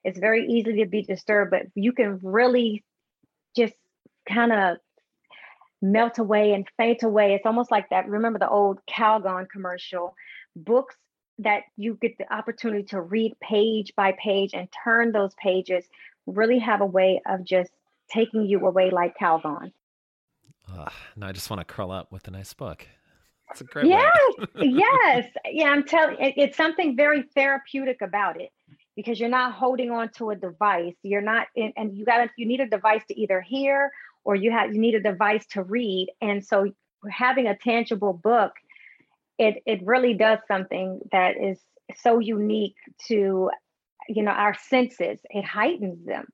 [0.03, 2.83] it's very easy to be disturbed but you can really
[3.57, 3.73] just
[4.29, 4.77] kind of
[5.81, 10.15] melt away and faint away it's almost like that remember the old calgon commercial
[10.55, 10.95] books
[11.39, 15.85] that you get the opportunity to read page by page and turn those pages
[16.25, 17.71] really have a way of just
[18.09, 19.71] taking you away like Calgon.
[20.71, 22.85] Uh, now I just want to curl up with a nice book.
[23.51, 24.11] It's a great yes,
[24.55, 25.69] yes, yeah.
[25.69, 28.51] I'm telling it, it's something very therapeutic about it
[28.97, 30.95] because you're not holding on to a device.
[31.03, 33.91] You're not, in, and you got you need a device to either hear
[34.25, 36.09] or you have you need a device to read.
[36.19, 36.69] And so
[37.09, 38.51] having a tangible book
[39.37, 41.59] it it really does something that is
[41.95, 42.75] so unique
[43.07, 43.49] to
[44.09, 46.25] you know our senses it heightens them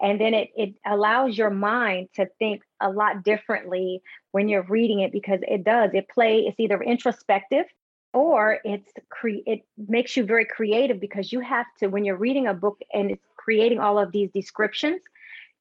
[0.00, 4.02] and then it it allows your mind to think a lot differently
[4.32, 7.64] when you're reading it because it does it play it's either introspective
[8.12, 12.46] or it's cre- it makes you very creative because you have to when you're reading
[12.46, 15.00] a book and it's creating all of these descriptions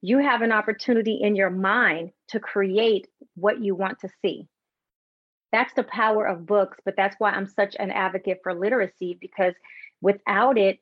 [0.01, 4.47] you have an opportunity in your mind to create what you want to see.
[5.51, 9.53] That's the power of books but that's why i'm such an advocate for literacy because
[10.01, 10.79] without it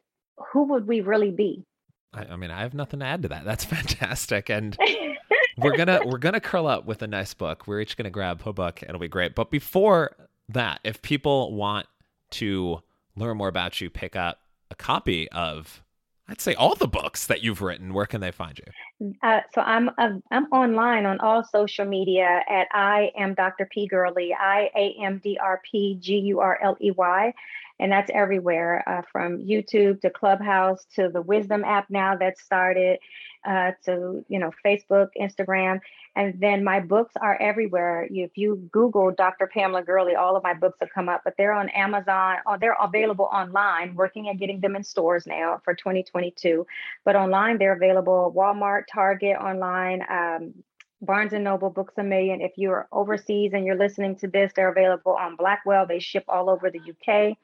[0.52, 1.66] who would we really be?
[2.14, 3.44] I, I mean i have nothing to add to that.
[3.46, 4.50] That's fantastic.
[4.50, 4.78] And
[5.58, 7.68] we're gonna we're gonna curl up with a nice book.
[7.68, 9.36] We're each gonna grab a book it'll be great.
[9.36, 11.88] But before that if people want
[12.32, 12.82] to
[13.16, 14.40] learn more about you pick up
[14.70, 15.84] a copy of
[16.30, 17.94] I'd say all the books that you've written.
[17.94, 19.14] Where can they find you?
[19.24, 23.66] Uh, so I'm uh, I'm online on all social media at I am Dr.
[23.72, 24.34] P Gurley.
[24.34, 27.34] I A M D R P G U R L E Y,
[27.80, 33.00] and that's everywhere uh, from YouTube to Clubhouse to the Wisdom app now that started
[33.46, 35.80] uh, to you know Facebook, Instagram,
[36.16, 38.08] and then my books are everywhere.
[38.10, 39.48] If you Google Dr.
[39.48, 41.22] Pamela Gurley, all of my books will come up.
[41.24, 42.38] But they're on Amazon.
[42.46, 43.96] Or uh, they're available online.
[43.96, 46.66] Working at getting them in stores now for 2022.
[47.06, 50.04] But online, they're available at Walmart, Target, online.
[50.10, 50.54] Um,
[51.02, 52.42] Barnes and Noble, Books a Million.
[52.42, 55.86] If you're overseas and you're listening to this, they're available on Blackwell.
[55.86, 57.38] They ship all over the UK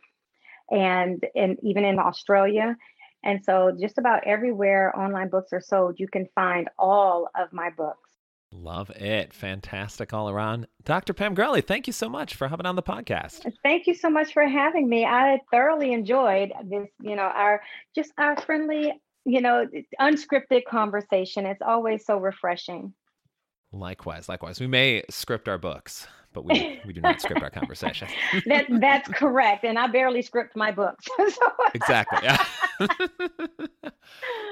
[0.72, 2.76] and and even in Australia.
[3.24, 7.70] And so, just about everywhere online books are sold, you can find all of my
[7.70, 8.10] books.
[8.54, 9.34] Love it.
[9.34, 10.68] Fantastic all around.
[10.84, 11.14] Dr.
[11.14, 13.52] Pam Gurley, thank you so much for coming on the podcast.
[13.64, 15.06] Thank you so much for having me.
[15.06, 17.62] I thoroughly enjoyed this, you know, our
[17.96, 18.94] just our friendly,
[19.26, 19.68] you know,
[20.00, 21.46] unscripted conversation.
[21.46, 22.94] It's always so refreshing.
[23.72, 24.60] Likewise, likewise.
[24.60, 28.12] We may script our books, but we, we do not script our conversations.
[28.46, 29.64] that that's correct.
[29.64, 31.06] And I barely script my books.
[31.30, 31.52] so.
[31.74, 32.20] Exactly.
[32.24, 32.46] Yeah.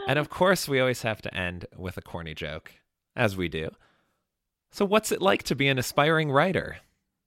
[0.08, 2.72] and of course, we always have to end with a corny joke,
[3.16, 3.70] as we do.
[4.72, 6.78] So, what's it like to be an aspiring writer?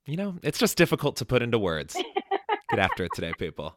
[0.06, 1.96] You know, it's just difficult to put into words.
[2.70, 3.76] Get after it today, people.